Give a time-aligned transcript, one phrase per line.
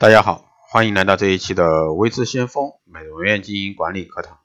[0.00, 4.38] 大家好，欢迎来到这一期的微智先锋美容院经营管理课堂。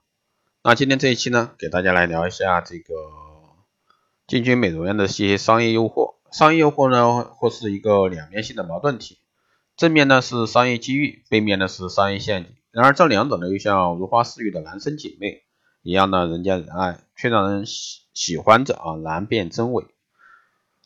[0.64, 2.92] 那今天这一期呢，给大家来聊一下这个
[4.26, 6.16] 进军美容院的一些商业诱惑。
[6.32, 9.18] 商业诱惑呢，或是一个两面性的矛盾体，
[9.76, 12.52] 正面呢是商业机遇，背面呢是商业陷阱。
[12.72, 15.44] 然而这两者呢，又像如花似玉的孪生姐妹
[15.82, 19.84] 一样呢，人见人爱，却让人喜喜欢着啊，难辨真伪。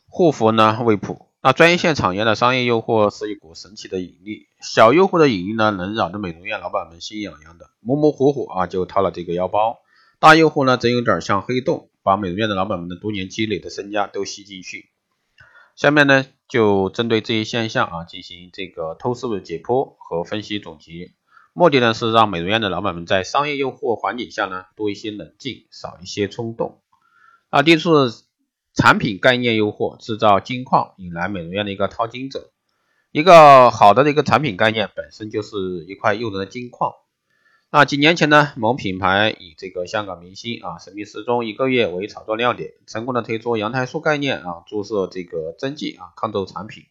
[0.08, 1.27] 护肤呢未卜。
[1.40, 9.78] 那专业线产业的商业诱惑是一股神奇的引力，小诱惑的引力呢，能扰得美容院老板们心痒痒的，模模糊糊啊就掏了这个腰包；
[10.18, 14.90] 大诱惑呢，则有点像黑洞，把美容院的老板们的多年积累的身家都吸进去。
[15.76, 21.12] 下面呢，就针对这一现象啊，进行这个透视的解剖和分析总结，
[21.52, 26.80] 目的呢是让美容院的老板们在商业诱惑环境下呢，多一些冷静，少一些冲动。
[27.50, 27.88] 啊，第一是。
[28.74, 32.50] 产品概念诱惑制造金矿，引来美容院的一个淘金者。
[33.10, 36.92] 一个好的的一个产品概念本身就是一块诱人的金矿。
[37.70, 46.84] 那几年前呢，某品牌以这个香港明星啊神秘失踪一个月为炒作亮点，成功的推出羊胎素概念啊，注射这个针剂啊抗皱产品，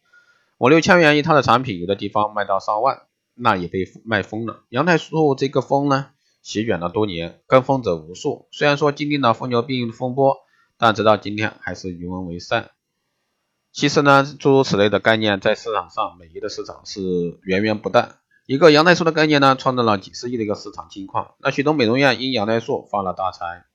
[0.58, 3.02] 五六千元一套的产品，有的地方卖到上万，
[3.34, 4.64] 那也被卖疯了。
[4.68, 6.10] 羊胎素这个风呢，
[6.42, 8.48] 席卷了多年，跟风者无数。
[8.50, 10.36] 虽然说经历了疯牛病风波。
[10.78, 12.70] 但直到今天还是与文为善。
[13.72, 17.02] 其实呢，诸如此类的概念在市场上，美业的市场是
[17.42, 18.16] 源源不断。
[18.46, 21.34] 一个羊胎素的概念呢，创造了几十亿的一个市场金矿。
[21.40, 23.66] 那许多美容院因羊胎素发了大财。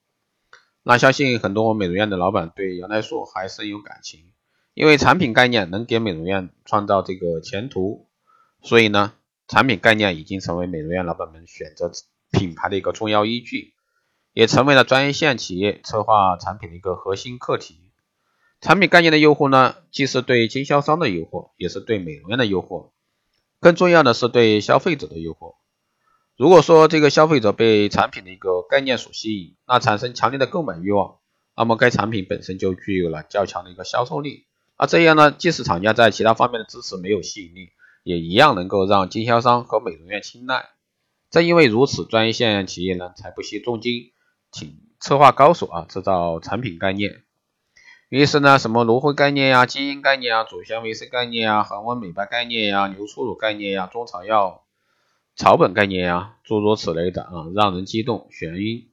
[0.81, 4.31] 那相信很多美容院的老板对羊胎素还深有感情，
[4.73, 8.09] 因为产品概念能给美容院创造这个前途。
[8.61, 9.13] 所以呢，
[9.47, 11.91] 产品概念已经成为美容院老板们选择
[12.31, 13.73] 品牌的一个重要依据。
[14.33, 17.79] 也成为了专业线企业策划产品的一个核心课题。
[18.61, 22.91] 产品概念的诱惑呢，既是对经销商的诱惑，也是对美容院的诱惑。
[23.59, 25.55] 更重要的是对消费者的诱惑。
[26.35, 31.17] 如果说这个消费者被产品的一个概念所吸引，那产生强烈的购买欲望，
[31.55, 34.47] 那么该产品本身就具有了较强的一个销售力。
[34.79, 37.69] 那这样呢，即使厂家在其他方面的支持没有吸引力，
[38.03, 40.69] 也一样能够让经销商和美容院青睐。
[41.29, 44.12] 正因为如此，专业线企业呢才不惜重金。
[44.53, 47.23] 请策划高手啊，制造产品概念。
[48.09, 54.63] 于是呢，什么芦荟概念呀、基因概念啊、乳香维 C 概念呀、恒温美白概念呀、牛初乳概念呀、中草药
[55.35, 58.87] 草本概念呀，诸如此类的啊，让人激动眩晕。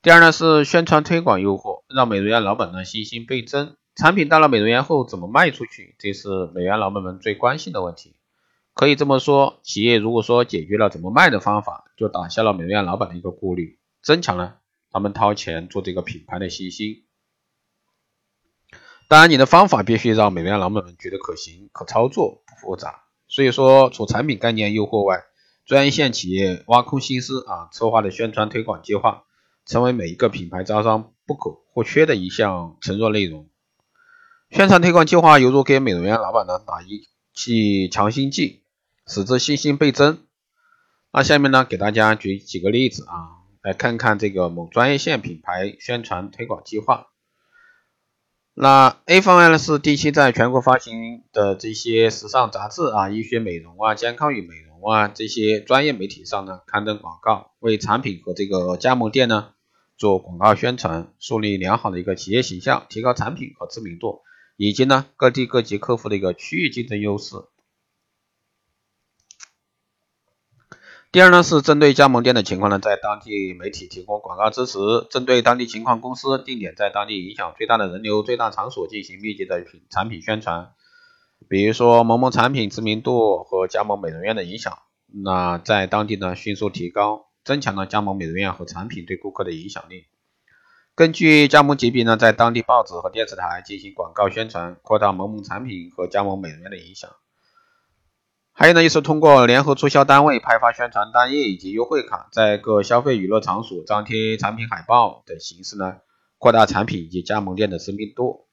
[0.00, 3.76] 第二呢是宣传推广诱惑，让美容院老板呢信心倍增。
[3.94, 8.16] 产品到了美容院后怎么卖出去，这是美容老板们最关心的问题。
[8.72, 13.78] 可以这么说，企业如果说解决了怎么卖的方法，就打消了美容院老板的一个顾虑。
[14.02, 17.04] 增强了他们掏钱做这个品牌的信心。
[19.08, 23.02] 当然，你的方法必须让美容院老板们觉得可行、可操作、不复杂。
[23.28, 25.22] 所以说，除产品概念诱惑外，
[25.66, 29.24] 专业线企业挖空心思啊策划的宣传推广计划，
[29.66, 33.48] 成为每一个品牌招商不可或缺的一项承诺内容。
[34.50, 38.64] 宣传推广计划犹如给美容院老板呢打一剂强心剂，
[39.06, 40.26] 使之信心倍增。
[41.12, 43.41] 那下面呢，给大家举几个例子啊。
[43.62, 47.06] 来看看这个某专业线品牌宣传推广计划。
[48.54, 59.52] 那 A 方案呢是定期在全国发行的这些时尚杂志啊、医学美容啊、健康与美容啊这些专业媒体上呢刊登广告，为产品和这个加盟店呢
[59.96, 64.20] 做广告宣传，树立良好的一个企业形象，提高产品和知名度，
[64.56, 67.36] 以及呢各地各级客户的一个区域竞争优势。
[71.12, 74.78] 第二呢是针对加盟店的情况呢，在当地媒体提供广告支持，
[75.10, 80.70] 针对当地情况，公司定点在当地影响最大的人流、最大场所进行密集的品产品宣传，
[81.50, 84.78] 比如说某某产品知名度和加盟美容院的影响，
[85.12, 90.06] 那在当地呢迅速提高，增强了加盟美容院和产品对顾客的影响力。
[90.94, 97.10] 根据加盟级别呢，在当地报纸和电视台进行广告宣传，扩大某某产品和加盟美容院的影响。
[98.62, 105.96] 还有呢，就是通过联合促销单位派发宣传单页以及优惠卡，在各消费娱乐场所张贴产品海报等形式呢，
[106.38, 108.46] 扩大产品以及加盟店的知名度。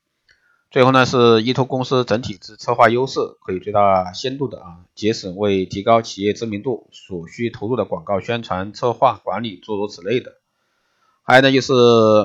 [0.72, 10.32] 最后呢，是依托公司整体之策划优势，可以最大限度的啊节省为提高企业知名度所需投入的广告宣传、策划管理诸如此类的。
[11.22, 11.72] 还有呢，就是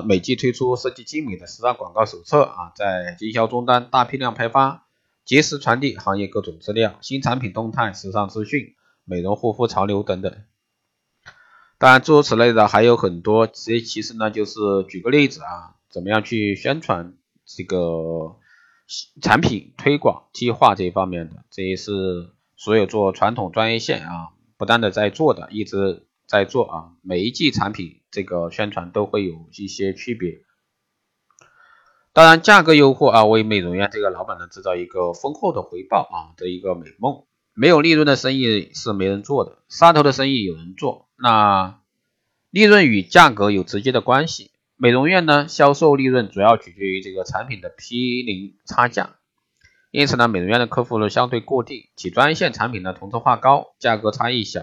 [0.07, 4.84] 每季推出设计精美的时尚广告手册啊，在经销终端大批量派发。
[5.25, 10.31] 及时传递行业各种资料、新产品动态、时尚资讯、美容护肤潮流等等。
[11.77, 13.47] 当然，诸如此类的还有很多。
[13.47, 18.37] 这其实呢，就是举个例子啊，怎么样去宣传这个
[19.21, 30.43] 产品推广计划这一方面的，这也是所有做传统专业线啊，不断的在做的，一直在做啊，每一季产品这个宣传都会有一些区别。
[32.15, 37.25] 当然，价格诱惑啊，为美容院这个老板呢制造一个丰厚的回报啊的一个美梦。
[37.53, 41.09] 没有利润的生意是没人做的，杀头的生意有人做。
[41.17, 41.81] 那
[42.51, 44.51] 利润与价格有直接的关系。
[44.77, 49.15] 美容院呢，销售利润主要取决于这个产品的批零差价。
[49.91, 54.61] 因此呢，美容院的客户呢相对固定，其专线产品呢同质化高，价格差异小。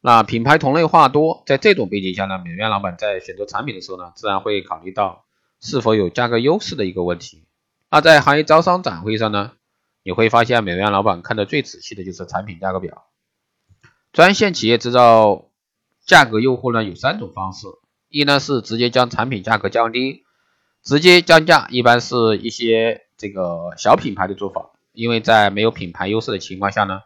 [0.00, 5.24] 那品牌同类化多，在这种背景下呢，美容院老板在选择产品的时候呢，自然会考虑到
[5.60, 7.44] 是否有价格优势的一个问题。
[7.90, 9.52] 那在行业招商展会上呢？
[10.04, 13.04] 你会发现，美容院老板看的最仔细的就是产品价格表。
[14.12, 15.50] 专线企业制造
[16.06, 17.66] 价格诱惑呢，有三种方式：
[18.08, 20.24] 一呢是直接将产品价格降低，
[20.82, 27.02] 直接降价一般是一些这个小品牌的做法，因为在没有品牌优势的情况下呢，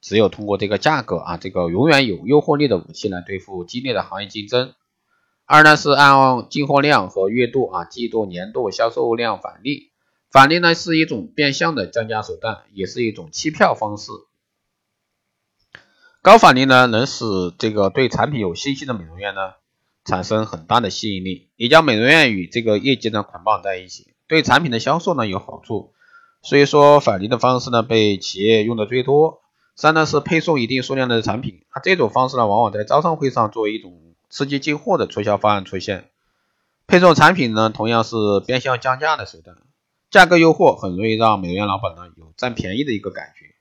[0.00, 4.74] 只有通过这个价格啊，这个永远有诱惑力的武器来对付激烈的行业竞争。
[5.46, 9.92] 二呢是按进货量和月度啊、季度、年度销售量返利。
[10.32, 14.10] 返利呢是一种变相的降价手段，也是一种欺骗方式。
[16.20, 17.24] 高返利呢，能使
[17.58, 19.52] 这个对产品有信心的美容院呢
[20.04, 25.92] 产生很大的吸引力，也将美容院与这个业绩呢捆绑在一起，对产品的销售呢有好处。
[26.42, 29.42] 所以说返利的方式呢被企业用的最多。
[29.76, 33.92] 三呢是配送一定数量的产品，它这种方式呢往往在招商会上作为一种
[34.28, 36.10] 刺激进货的促销方案出现。
[36.86, 39.56] 配送产品呢同样是变相降价的手段。
[40.08, 43.54] 价格诱惑很容易让美容院老板呢有占便宜的一个感觉，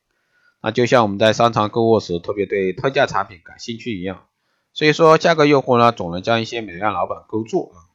[0.62, 4.26] 那就像我们在商场购物时特别对特价产品感兴趣一样，
[4.72, 7.90] 所以说价格诱惑呢总能将一些美容院老板勾住啊。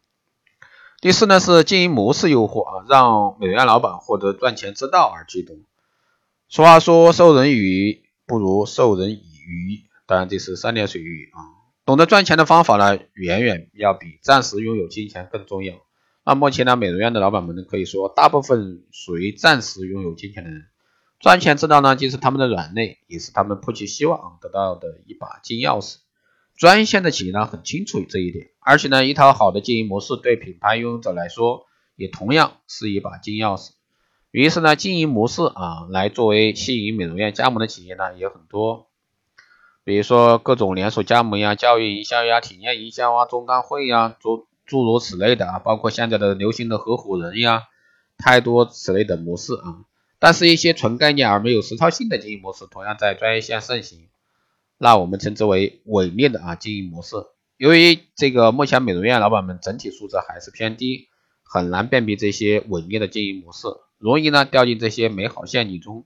[1.00, 5.56] 第四呢是经营模式诱惑啊，让美容院老板获得赚钱之道而激动。
[6.48, 11.59] 俗话说授人以鱼不如授人以渔，当然这是三点水鱼啊。
[11.84, 15.74] 懂得赚钱的方法呢，远远要比暂时拥有金钱更重要。
[16.24, 20.66] 那目前呢，美容院的老板们呢，可以说大部分属于暂时拥有金钱的人，
[21.18, 25.96] 赚钱之道呢，既是他们的软肋，也是他们迫切希望得到的一把金钥匙。
[26.56, 31.66] 专线的企业呢，很清楚这一点，而且呢，一套好的经营模式对品牌拥有者来说，
[31.96, 33.70] 也同样是一把金钥匙。
[34.30, 38.89] 于是呢，经营模式啊，来作为吸引美容院加盟的企业呢，也很多，
[39.84, 47.62] 比如说各种连锁加盟呀、教育营销呀、体验营销啊、中单会呀，诸诸如此类的啊，包括现在的流行的合伙人呀，
[48.18, 49.84] 太多此类的模式啊。
[50.18, 54.08] 但是，一些纯概念而没有实操性的经营模式，同样在专业线盛行。
[54.76, 57.16] 那我们称之为伪劣的啊经营模式。
[57.56, 61.08] 由于这个目前美容院老板们整体素质还是偏低，
[61.42, 63.68] 很难辨别这些伪劣的经营模式，
[63.98, 66.04] 容易呢掉进这些美好陷阱中。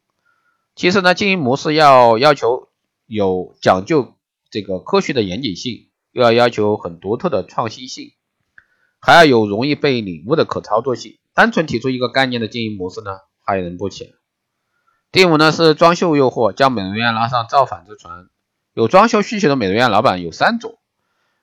[0.76, 2.68] 其实呢，经营模式要要求
[3.06, 4.14] 有讲究
[4.50, 8.12] 这个科学的严谨性，又要要求很独特的创新性。
[9.00, 14.14] 还要有容易被领悟的可操作性，单纯提出一个概念的经营模式呢，害人不浅。
[15.12, 18.28] 第五呢是装修诱惑，将美容院拉上造反之船。
[18.72, 20.78] 有装修需求的美容院老板有三种：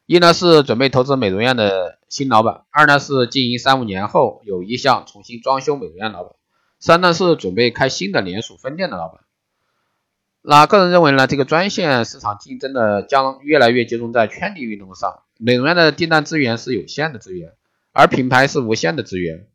[0.08, 6.34] 一呢是准备投资美容院的新老板；二呢是经营三五年后有意向重新装修美容院老板；
[6.80, 9.22] 三呢是准备开新的连锁分店的老板。
[10.44, 15.22] 那个人认为呢，这个专线市场竞争的将越来越集中在圈地运动上。
[15.38, 17.54] 美容院的订单资源是有限的资源，
[17.92, 19.48] 而品牌是无限的资源。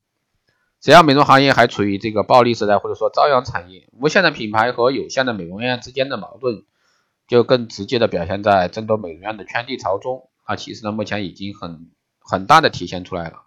[0.80, 6.64] 只要美容行业还处于这个暴利时代，或者说朝阳产业，无限的品牌和有限的美容院之间的矛盾，
[7.26, 10.28] 就更直接的表现在争夺美容院的圈地潮中。
[10.44, 11.90] 啊，其实呢，目前已经很
[12.20, 13.42] 很大的体现出来了。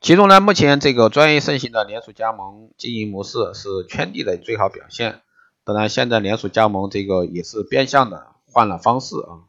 [0.00, 5.20] 其中呢，目前这个专业盛行的连锁加盟经营模式是圈地的最好表现。
[5.64, 9.46] 当然，现在连锁加盟这个也是变相的换了方式啊。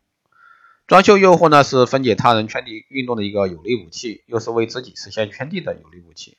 [0.86, 6.38] 装修诱惑呢，是分解他人圈地运动的一个有力武器，又是为自己实现圈地的有力武器。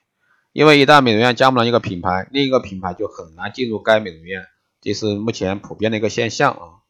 [0.52, 4.46] 因为一旦美容院加盟了一个品牌，另一个品牌就很难进入该美容院，
[4.80, 6.84] 这是目前普遍的一个现象啊。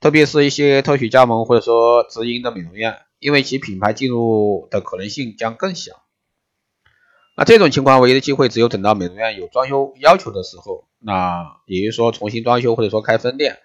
[0.00, 6.02] 特别是一些特许加盟或者说直营的美容院，因为其品牌进入的可能性将更小。
[7.36, 13.58] 那这种情况唯一的机会，只有等到美容院有装修要求的时候，那也就是说重新装修或者说开分店。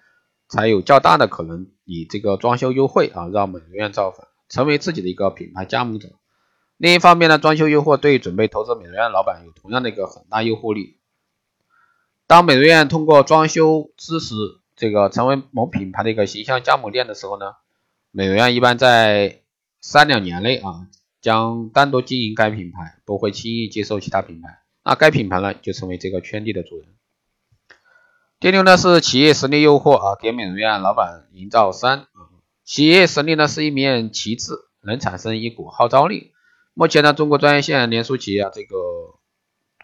[0.50, 6.14] 才有较大的可能以这个装修优惠啊，让美容院造反，成为自己的一个品牌加盟者。
[6.78, 11.00] 另一方面呢，装修诱惑对准备投资美容院的老板有同样的一个很大诱惑力。
[12.28, 14.36] 当美容院通过装修支持
[14.78, 17.48] 这个成为某品牌的一个形象加盟店的时候呢，
[18.12, 19.42] 美容院一般在
[19.82, 20.88] 三两年内啊，
[21.20, 26.88] 将单独经营该品牌，不会轻易接受其他品牌，那该品牌呢就成为这个圈地的主人。
[28.40, 32.06] 第六呢是企业实力诱惑啊，给美容院老板营造三。
[32.64, 34.54] 企业实力呢是一面旗帜，
[34.84, 36.34] 能产生一股号召力。
[36.76, 38.76] 目前呢，中国专业线连锁企业啊，这个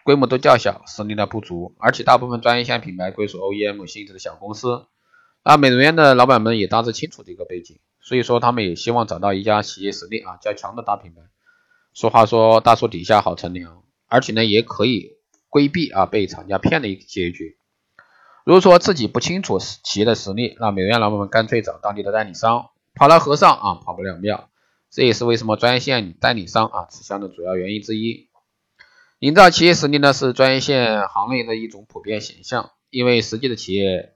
[0.04, 4.86] 规模都较小，实力呢不足，而且大部分专业线品牌归属 OEM 性质的小公司。
[5.42, 11.22] 啊，美容院的老板们也大致清楚这个背景，所以说他们也希望找到一家企业实力啊较强的大品牌。
[11.92, 15.16] 俗话说，大树底下好乘凉，而且呢也可以
[15.48, 17.58] 规避啊被厂家骗的一个结局。
[18.44, 24.50] 如果说自己不清楚企业的实力，那美容院老板们干脆找当地的代理商，跑了和尚啊跑不了庙，
[24.90, 28.28] 这也是为什么专业线代理商啊吃香的主要原因之一。
[29.18, 34.12] 营造企业实力呢是专业线行业的一种普遍现象，因为实际的企业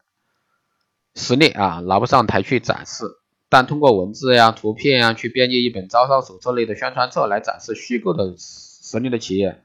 [1.14, 3.06] 实力啊拿不上台去展示，
[3.48, 9.62] 但通过文字呀、图片呀去编辑一本招商手册类的宣传册来展示虚构的实力的企业。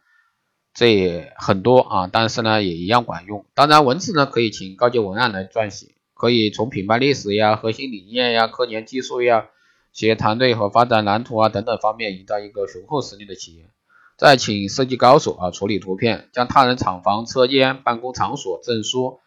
[0.74, 3.46] 这也很多啊，但是呢也一样管用。
[3.54, 9.50] 当然，文字呢可以请高级文案来撰写，可以从品牌历史呀、核心理念呀、科研技术呀、
[9.92, 13.70] 企业团队和发展蓝图啊等等方面营造一个雄厚实力的企业。
[14.18, 19.20] 再请设计高手啊处理图片，将他人厂房、车间、办公场所、证书、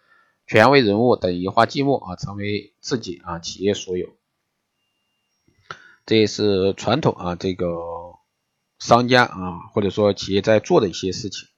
[0.49, 4.09] 权威人物等移花接木啊，成为自己啊企业所有。
[6.05, 8.06] 这也是传统啊这个。
[8.79, 11.49] 商家啊，或者说企业在做的一些事情，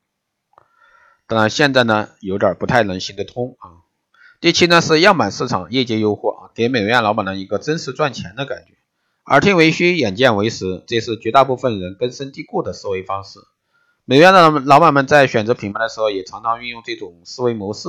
[1.26, 3.84] 当然现在呢有点不太能行得通啊。
[4.40, 8.74] 第七呢是样板市场业界诱惑啊，给美容院老板呢一个真实赚钱的感觉。
[9.26, 13.40] 耳听为虚，眼见为实，这是绝大部分人根深蒂固的思维方式。
[14.06, 17.88] 美容院的老板们在选择品牌的时候，也常常运用这种思维模式。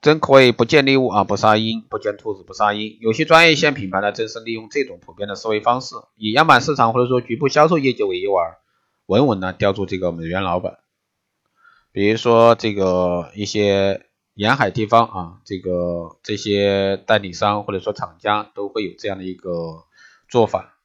[0.00, 2.96] 真可谓不见猎物啊不杀鹰，不见兔子不杀鹰。
[3.00, 8.56] 有些专业线品牌呢，正是利用这种普遍的思维方式，以样板市场或者说局部销售业绩为诱饵，
[9.06, 10.78] 稳稳的吊住这个美容院老板。
[11.92, 19.84] 比如说这个一些沿海地方啊，这个这些代理商或者说厂家都会有这样的一个
[20.30, 20.78] 做法。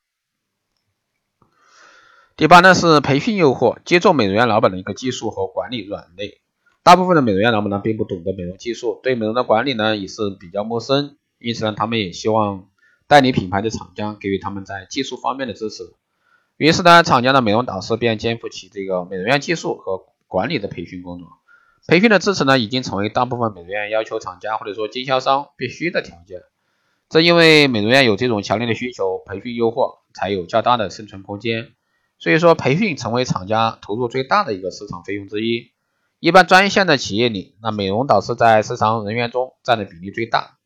[2.36, 6.42] 第八呢是培训诱惑，接受美容院老板的一个技术和管理软肋。
[6.86, 12.68] 大部分的美容院老板呢，并不懂得美容技术，对美容的管理呢也是比较陌生，因此呢，他们也希望
[13.08, 15.82] 代理品牌的厂家给予他们在技术方面的支持。
[16.58, 21.27] 于是呢，厂家的美容导师便肩负起这个美容院技术和管理的培训工作。
[21.88, 26.44] 培训的支持呢，已经成为大部分美容院要求厂家或者说经销商必须的条件。
[27.10, 31.70] 正因为美容院有这种强烈的需求，培训诱惑才有较大的生存空间。
[32.20, 35.72] 所以说，培训成为厂家投入最大的一个市场费用之一。
[36.25, 40.58] 一般专业线的企业里，那美容导师在市场人员中占的比例最大。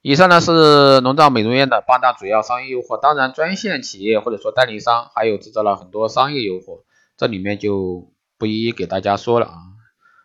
[0.00, 2.98] 以上呢是龙造美容院的八大主要商业诱惑。
[2.98, 6.84] 当然，专线企业或者说代理商还有制造了很多商业诱惑，
[7.18, 9.52] 这里面就不一一给大家说了啊。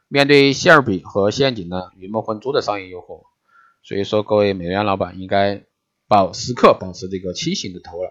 [0.07, 3.23] 面对馅饼和陷阱呢，鱼目混珠的商业诱惑，
[3.83, 5.65] 所以说各位美容院老板应该
[6.07, 8.09] 保时刻保持这个清醒的头脑。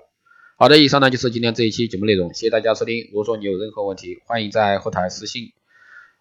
[0.59, 3.09] 好的，以上呢就是今天这一期节目内容，谢谢大家收听。
[3.12, 5.54] 如果说你有任何问题，欢迎在后台私信。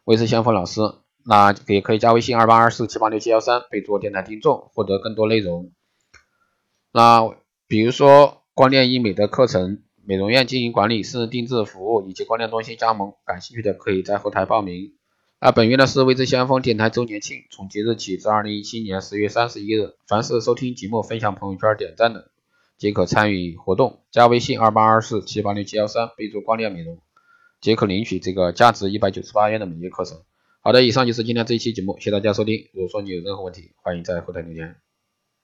[0.03, 0.81] 维持先锋老师，
[1.25, 5.71] 那也可以加微信二八二四七八六七幺三，备注电台听众，获得更多内容。
[6.91, 7.29] 那
[7.67, 14.93] 比如说光电医美的课程、美容院经营管理、私人定制服务以及光电中心加盟，感兴趣的可以在后台报名。
[15.39, 22.29] 那本月呢是未知先锋电台周年庆，从即日起至二零一七年十月三十一日，凡是收听节目、分享朋友圈、点赞的，
[22.77, 24.01] 即可参与活动。
[24.11, 26.99] 加微信二八二四七八六七幺三，备注光电美容。
[27.61, 30.17] 即可领取这个价值一百九十八元的每节课程。
[30.61, 32.67] 好的，以上就是今天这一期节目，谢谢大家收听。
[32.73, 34.75] 如果说你有任何问题，欢迎在后台留言。